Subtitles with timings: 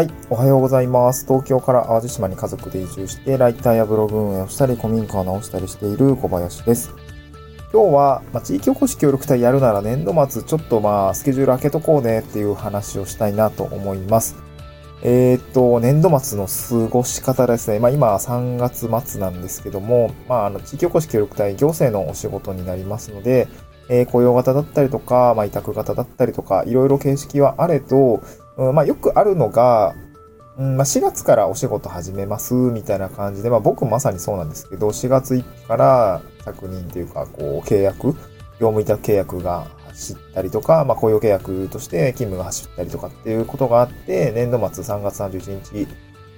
[0.00, 0.10] はい。
[0.30, 1.26] おはようございます。
[1.26, 6.94] 東京から淡路島に家族で移住して、ライターやブログ運営をしたり、古民家を直したりしている小林です。
[7.70, 14.36] 今日は、まあ、地域おこし協力隊やるなら年度末ちょっとまあ、スケジュール開けとこうねっていう話をしたいなと思います。
[15.02, 17.78] えー、っと、年度末の過ごし方ですね。
[17.78, 23.48] まあ今3月末なんですけども、まああの、地域おこし協力隊行政のお仕事になりますので、
[23.90, 28.22] えー、雇用型だったりとか、まあ委託型だったりとか、いろいろ形式はあれと、
[28.60, 29.94] うん、まあよくあるのが、
[30.58, 38.08] うんまあ、4月からお仕事始めますみたいな感じで、まあ僕まさにそうなんですけど、4月1日から確認というか、こう契約、
[38.60, 45.88] 業務委託契約が走ったりとか、まあ雇用契約として勤務が走ったりとかっていうことがあって、年度末3月31日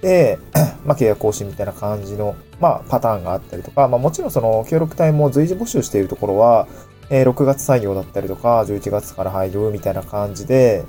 [0.01, 0.39] で、
[0.85, 6.69] まあ契約更新みたいな感じの、まあパターンがあったりとか、まあもちろんその協力隊も随時募集しているところは、
[7.09, 10.85] え、6月採用だったりとか、11月から入るみたいな感じで、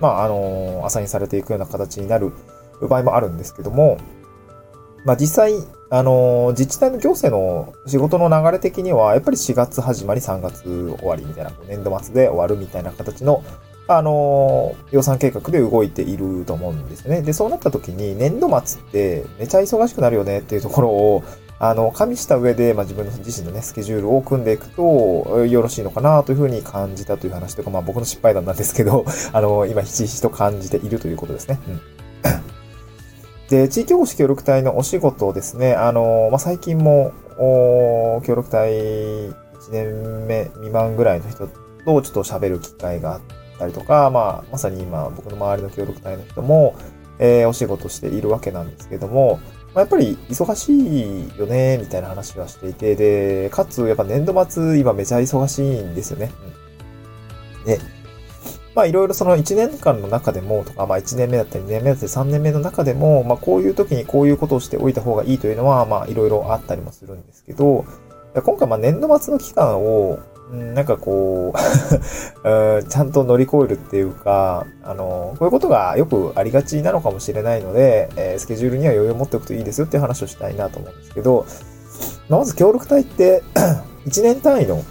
[0.00, 2.32] まあ、あの、アサインされていくような形になる
[2.80, 3.98] 場合もあるんですけども、
[5.04, 5.54] まあ、実際、
[5.90, 10.62] あの、自治体の行政の仕事の流れ的には、やっぱり4月始まり3月
[10.98, 13.42] 終わりみたいな、年度末で終わるみたいな形の、
[13.86, 17.22] あの、予算計画で動いていると思うんですね。
[17.22, 21.22] で、そうなった時に、年度末ってめちゃ忙しくなるよねっていうところを、
[21.60, 31.58] あの、加味した上で、まあ、自分自身のね、スケジュールを組んでいくと、よろしいのかなというふうに感じたという話とか、まあ、僕の失敗談なんですけど、 あの、今、ひしひしと感じているということですね。
[31.68, 31.80] うん。
[33.48, 39.34] で、地域おこし協力隊のお仕事をですね、あの、まあ、最近も、お協力隊1
[39.70, 43.20] 年目未満ぐらいの人とちょっと喋る機会があっ
[43.58, 46.74] たりとか、まあ、まさに今、僕の周りの協力隊の人も、
[47.18, 49.40] えー、お仕事しているわけなんですけども、
[49.74, 56.30] まあ、やっぱり忙しいよね、みたいな話はしていて、で、かつ、やっぱ年度末、今めちゃ忙しいんですよね。
[57.60, 57.78] うん、で、
[58.74, 67.84] まあいろいろその1年間の中でも、とか、まあ1年目だったり2年目だったり3年目の中でも、まあこういう時にこういうことをしておいた方がいいというのは、まあいろいろあったりもするんですけど、
[68.42, 70.18] 今回まあ年度末の期間を、
[70.50, 71.58] なんかこう
[72.88, 81.44] ちゃんと乗り越えるっていうか、あの、こういうことがよくありがちなのかもしれないので、えー、スケジュールには余裕を持っておくといいですよっていう話をしたいなと思うんですけど、
[82.30, 83.42] まず協力隊って
[84.06, 84.84] 1年単位の、1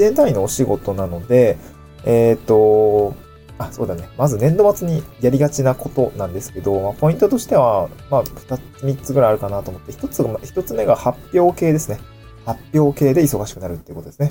[0.00, 1.56] 年単位のお仕事なので、
[2.04, 3.14] えっ、ー、と、
[3.58, 4.08] あ、そうだね。
[4.18, 11.98] まず年度末にやりがちなことなんですけど、まあ、ポイントとしては、まあ、二つ、三つぐらいあるかなと思って、一つが、一つ目が発表系ですね。
[12.46, 14.30] 発表系で忙しくなるっていうことですね。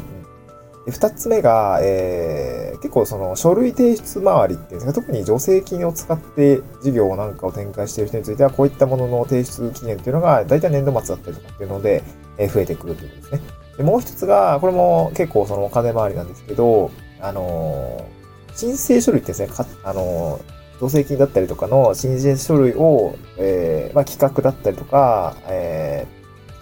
[0.86, 12.02] うん、二つ目が、えー、結構その書類提出周りっていうんですか、特に助成金を使って事業なんかを展開している人については、こういったものの提出期限っていうのが、大体年度末だったりとかっていうので、
[12.38, 13.42] えー、増えてくるということですね。
[13.78, 20.40] でもう一つが、これも結構そのお金回りなんですけど、あのー、申請書類ってですね、かあの、
[20.80, 26.06] 助成金だったりとかの申請書類を、えー、まあ、企画だったりとか、え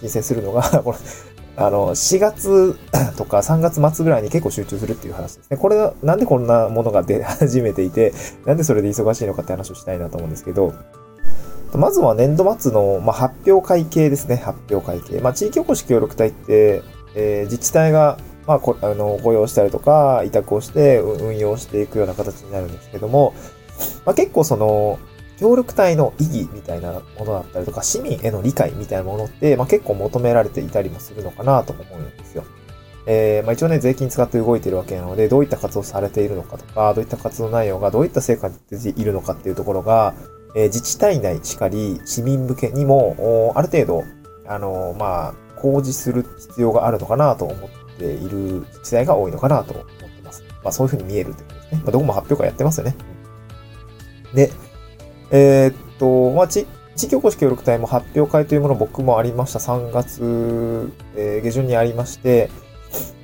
[0.00, 0.62] 申請するのが、
[1.56, 2.76] あの、4月
[3.16, 5.56] とか3月末ぐらいに結構集中するっていう話ですね。
[5.56, 8.12] これ、なんでこんなものが出 始めていて、
[8.44, 10.72] なんでそれで忙しいのかって話をしたいなと思うんですけど、
[11.74, 14.36] まずは年度末の、まあ、発表会計ですね。
[14.36, 15.20] 発表会計。
[15.20, 16.82] まあ、地域おこし協力隊って、
[17.16, 18.16] えー、自治体が、
[18.46, 23.34] まあ、こあの、雇用したりとか、委託をして運用していくような形になるんですけども、
[24.04, 24.98] まあ、結構その、
[25.44, 32.44] 協力隊の意義みたいなものだったりとか、市民への理解みたいなものって、まあ、結構求められていたりもするのかなと思うんですよ。
[33.04, 40.14] えー、まあ、一応ね、税金使って動いているわけなので、どういった活動されているのかとか、どういった活動内容がどういった成果に出ているのかっていうところが、
[40.56, 44.04] えー、自治体内しかり、市民向けにも、ある程度、
[44.46, 50.42] あのー、まあ、公示する必要があるのかなと思っている自治体が多いのかなと思ってます。
[50.62, 51.80] まあ、そういうふうに見えるってことですね。
[51.84, 52.96] まあ、どこも発表会やってますよね。
[54.32, 54.50] で、
[55.30, 59.58] えー、っと、まあ、地域おこし協力隊も発表会というもの僕もありました。
[59.58, 62.50] 3月、えー、下旬にありまして、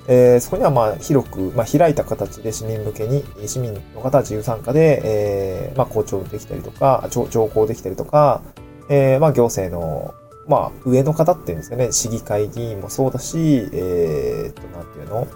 [0.08, 8.42] えー、そこにはまあ広く、まあ、開いた形で市民向けに、市民の方は自由参加で、えー、まあ、校長できたりとか、上皇できたりとか、
[8.88, 10.14] えー、まあ、行政の、
[10.48, 15.28] まあ、上の方っていうんですかね、市議会議員もそうだし、えー、っと、なんていうの、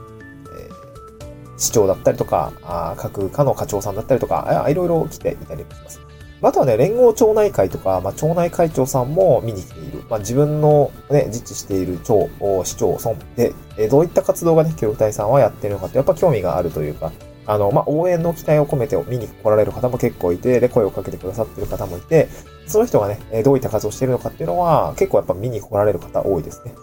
[0.59, 6.04] えー、市長だったりとか、あ各課の課長さんだったりとか、いろいろ来ていたりします。
[6.49, 10.03] あとはね、連合町内会とか、まあ、町内会長さんも見に来ている。
[10.11, 12.29] まあ、自分のね、自治している町、
[12.65, 17.13] 市町村で、えどういった活動がね、協力隊さんはやってるのかって、やっぱ興味があるというか、
[17.47, 22.29] あの、まあ、応援の期待を込めて見に来られる方も結構いて、で、声をかけてくださってる方もいて、
[22.67, 26.75] その人がね、どういった活動をしているのかっていうのは、結構やっぱ見に来られる方多いですね。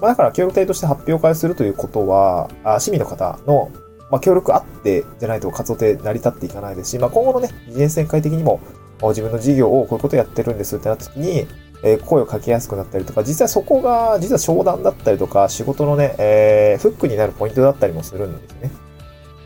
[0.00, 3.70] まあ、だから、協力隊として発表会するということは、あ市民の方の
[4.12, 8.60] まあ、協力あってじゃないと活動って成り立っていかないですし、まあ、今後のね、ビジネス展開的にも、
[9.08, 11.46] 自分の事業をこういうことやってるんですってなった時に、
[11.84, 18.70] え、声をかけやすくなったりとか、実際そこが、実は商談だったりとか、仕事のね、えー、フックになるポイントだったりもするんですね。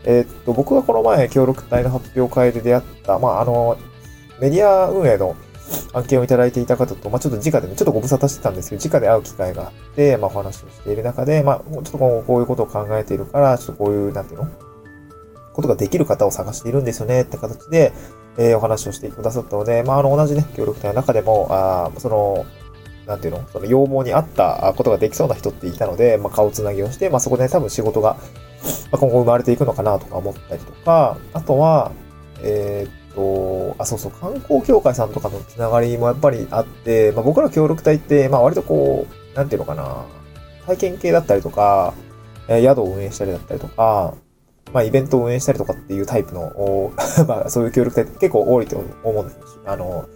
[0.03, 3.77] えー、っと、僕がこの前、協力隊の発表会で出会った、まあ、あの、
[4.39, 5.35] メディア運営の
[5.93, 14.47] 案件をいただいていた方と、まあ、ちょっと直でね、ちょっとご無沙汰してたんですけど、直で会う機会があって、まあ、お話をしている中で、まあ、ちょっとこういうことを考えているから、ちょっとこういう、なんていうの？
[15.53, 17.91] ことができる方を探しているんですよねって形で、
[18.37, 22.45] えー、お話をしてくださったので、まあ、あの、同じね、協力隊の中でも、あその、
[23.07, 28.15] なんていうのその要望に合ったことができそうな人っていたので、まあ、顔つなぎをして、まあ、そこで、ね、多分仕事が、
[28.91, 31.91] まあ、今後生まれていくのかなとか思ったりとか、あとは、
[32.41, 40.05] えー、っと、あ、そうそう、観光協会さんとかのつながりもやっぱりあって、まあ、僕ら協力隊って、まあ、割とこう、なんていうのかな、
[40.65, 41.93] 体験系だったりとか、
[42.49, 44.13] え、宿を運営したりだったりとか、
[44.73, 46.91] まあ、イベントを運営したりとかっていうタイプの、
[47.27, 50.07] まあ、そういう協力隊って結構多いと思うんですあの、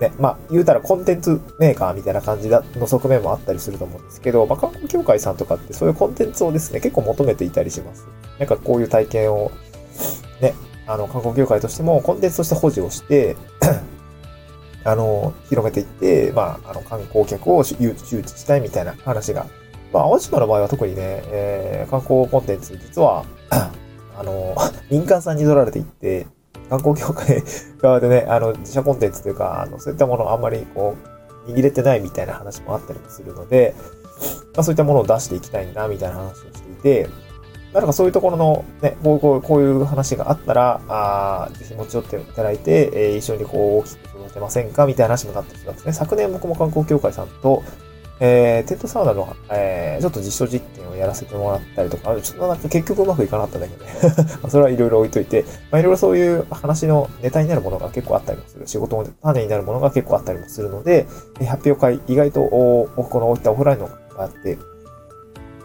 [0.00, 8.06] ね、まあ、言うたらコンテンツメーカーみたいな感じの側面もあったりすると思うんですけど、まあ、観光協会さんとかってそういうコンテンツをですね、結構求めていたりします。
[8.38, 9.52] なんかこういう体験を、
[10.40, 10.54] ね、
[10.86, 13.36] あの、観光協会としてもコンテンツとして保持をして
[14.84, 19.46] あの、広めていって、まあ、あの、観光客を誘致したいみたいな話が、
[19.94, 23.24] まあ、淡島の場合は特にね、えー、観光コンテンツ、実は
[24.18, 24.56] あの、
[24.90, 26.26] 民間さんに取られていって、
[26.68, 27.42] 観光協会
[27.78, 30.96] 側でね、あの、自社コンテンツというか、あの、そういったものをあんまりこ
[31.46, 33.74] う、握れてないみたいな話もあったりもするので、
[34.54, 37.08] まあそういったものを出していきたいな、みたいな話をしていて、
[37.72, 45.92] なんかそういうところの、ね、こうこうこういう話があったら、あぜひ持ち寄っていただいて、えー、一緒にこう大きく育てませんかみたいな話もなってきたんですね。
[45.92, 47.64] 昨年僕も観光協会さんと、
[48.20, 53.90] えー、テントサウナの、えー、ちょっと実証実験をやらせてもらったりとか、ちょっとなんか結局うまくいかなかったんだけどね。
[54.48, 58.66] それはいろいろ置いといて、まあ、いろいろそういう話のネタになるものが結構あったりもする。
[58.66, 61.06] 仕事の種になるものが結構あったりもするので、
[61.48, 64.58] 発表会、意外とお、この置いたオフラインのがあって、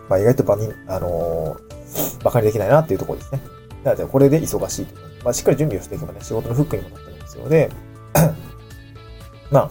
[0.10, 3.42] まあ、意外と場に、あのー、馬鹿にできないなっていうところですね。
[3.84, 4.88] なので、これで忙しい。
[5.24, 7.70] まあ、しっかり準備をしていけばね、仕事のフックにもなってるんですので、
[9.52, 9.70] まあ、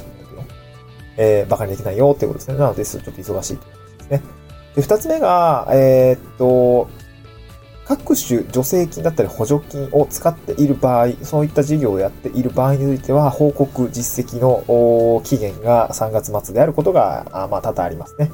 [1.19, 2.57] えー、馬鹿にできないよっていうことですね。
[2.57, 4.23] なので、ちょっと忙しいということですね。
[4.77, 6.89] で、二つ目が、えー、っと、
[7.89, 18.31] 各種助成金だったり補助金を使っている場合、そういった事業をやっている場合については、報告実績の期限が3月末であることが、あまあ、多々ありますね。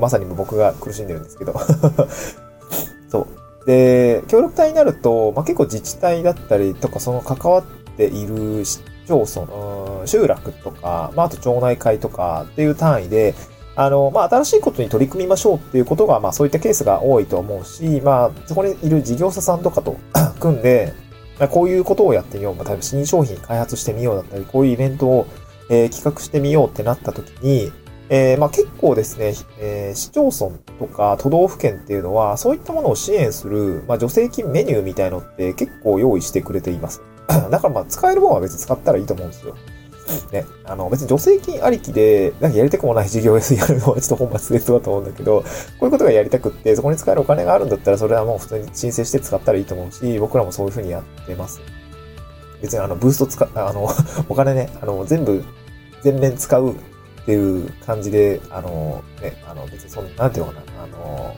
[0.00, 1.54] まさに僕が苦しんでるんですけど。
[3.10, 3.66] そう。
[3.66, 7.64] で、協力隊になると、まあ、結構自治体だったりとか、その関わっ
[7.96, 9.46] ている市町村、
[10.06, 13.34] 集落とか、まあ、あと町内会とかっていう単位で、
[13.76, 19.96] あの、まあ、新しいことに取り組みましょうっていうことが、まあ、そういったケースが多いと思うし、まあ、そこにいる事業者さんとかと
[20.40, 20.92] 組んで、
[21.38, 22.54] まあ、こういうことをやってみよう。
[22.54, 25.26] まあ、例えば新商品開発してみようだったり、こういうイベントを、
[25.68, 27.72] えー、企画してみようってなった時に、
[28.10, 37.02] えー、まあ、結構ですね、えー、市町村とか都道府県っていうのは、そういったものを支援する、まあ、助成金メニューみたいのって結構用意してくれています。
[37.50, 39.56] だからま、使えるものは別に使ったらいいと思うんですよ。
[40.32, 40.46] ね。
[40.64, 45.46] あの、別に助成金ありきで、なんかやりたくもない事業をやるのはちょっと本末転倒だと思うんだけど、こ
[45.82, 51.60] ういうことがやりたくって、そこに使えるお金があるんだったら、それはもう普通に申請して使ったらいいと思うし、僕らもそういうふうにやってます。
[52.60, 53.88] 別にあの、ブースト使、あの、
[54.28, 55.42] お金ね、あの、全部、
[56.02, 56.74] 全面使うっ
[57.24, 61.34] ていう感じで、あの、ね、あの、別にその、なんていうのかな、あの、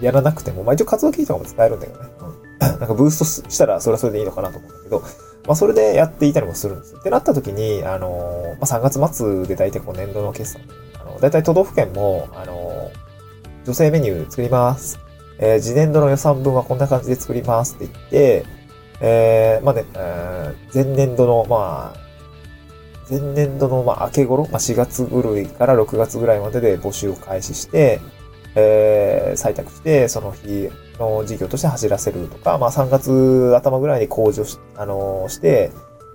[0.00, 2.08] やらなくても、まあ一応活動機とかも使えるんだけどね。
[2.20, 5.02] うん なんかブーストしたらそれはそれでいいのかなと思うんだけど、
[5.46, 6.94] まあそれでやっていたりもするんです。
[6.94, 10.62] ってなった時に、あの、まあ3月末で大体こう年度の決算、
[11.00, 12.90] あの、大体都道府県も、あの、
[13.64, 14.98] 女性メニュー作ります。
[15.38, 18.44] えー、次年度の予算分はこんな感じで作りますって言って、
[19.00, 22.10] えー、まあね、えー、前年度の、まあ、
[23.08, 28.00] 前年度の、まあ、明け頃、まあ、4月ぐらいから6月ぐらいまでで募集を開始して、
[28.54, 35.70] えー、採択して、その日の事業として走らせるとか、まあ3月頭ぐらいに工事をし、あのー、して、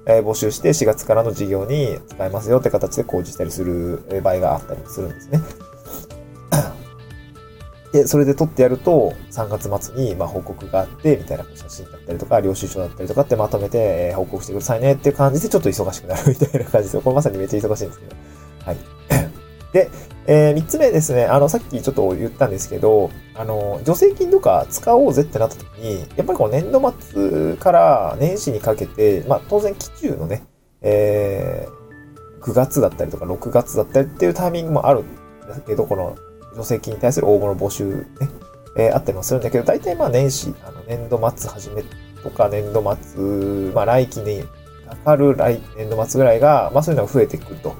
[0.07, 5.41] えー、募集して4月からの事業に使えますよって形で工事したりする場合があったりするんですね。
[7.91, 18.15] で、それで撮ってやると、3月末に、ま、報告があって、みたいな写真だったりとか、領収書だったりとかってまとめて、え、報告してくださいねっていう感じで、ちょっと忙しくなるみたいな感じですよこれまさにめっちゃ忙しいんですけど。
[18.65, 18.77] はい。
[19.75, 19.91] で、
[20.25, 30.45] えー、3つ目ですね、あの、さっきちょっと言ったんですけど、あの、助成金とか使おうぜってなった時に、やっぱりこう年度末から年始にかけて、まあ当然期中のね、
[30.81, 35.05] えー、9月だったりとか6月だったりっていうタイミングもあるん
[35.41, 36.15] だけど、この
[36.53, 38.05] 助成金に対する応募の募集ね、
[38.77, 41.83] えー、あったりもするんだけど、大体まあ年始、あの年度末始め
[42.23, 44.45] とか年度末、まあ来期に
[44.87, 47.75] かかる来年度末ぐらいが、まあそういうのが増えてくると。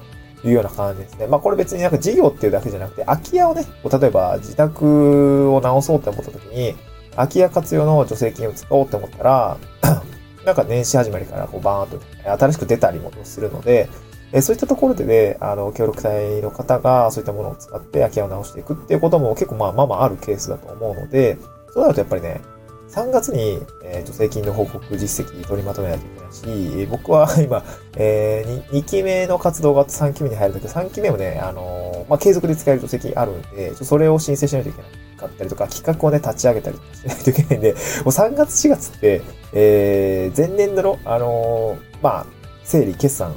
[0.48, 1.26] いうような感じですね。
[1.26, 6.74] まあこれ別になんか事業っていうだけじゃなくて、空き家をね、例えば自宅を直そうって思った時に、
[7.14, 9.56] 空き家活用の助成金を使おうって思ったら、
[10.44, 13.88] なんか年始始まりからこうバーンと新しく出たりもするので、
[14.32, 21.38] えそういったところでね、あの、協力隊の方がそういったものを使って空き家を直していくっていうことも結構まあまあまああるケースだと思うので、
[21.72, 22.40] そうなるとやっぱりね、
[22.88, 27.64] 3月に、えー、助成金の報告実績取りまとめないといけないし、僕は 今、
[27.96, 37.78] えー、2, 2期目の活動があって3期目に入るんだけど、3期目もね、あのー、まあ、継続で使える助成金あるんで、それを申請しないといけないかったりとか、企画をね、立ち上げたりしないといけないんで、 もう
[38.08, 42.26] 3月4月って、えー、前年度の、あのー、まあ、
[42.64, 43.34] 整理、決算、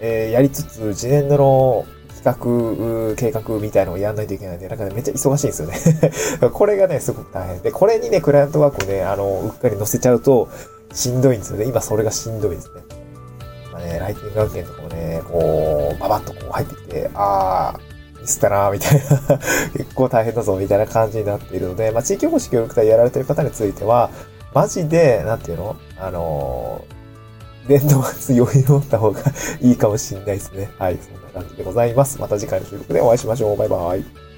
[0.00, 1.86] えー、やりつつ、次年度の
[2.22, 7.60] 企画、計画みたいなのをやんないといけないんで、なんかね、めっちゃ忙しいんですよね これがね、すごく大変。
[7.60, 10.48] で、これにね、クライアントワークをね、あの、うっかり載せちゃうと、
[10.92, 11.64] しんどいんですよね。
[11.64, 12.82] 今それがしんどいですね。
[13.72, 19.38] まあね、ライティング案件とかもね、こう、ババッとこう入ってきて、あー、ミスったなみたいな
[19.76, 24.10] 結構大変だぞ、みたいな感じになっているので、まあ、地域おこし協力隊やられてる方については、
[24.54, 25.76] マジで、なんていうの？
[25.98, 27.01] あのー、
[27.68, 29.20] 年度末余裕を持った方が
[29.60, 30.70] いいかもしんないですね。
[30.78, 30.98] はい。
[30.98, 32.20] そんな感じでございます。
[32.20, 33.56] また次回の収録でお会いしましょう。
[33.56, 34.31] バイバイ。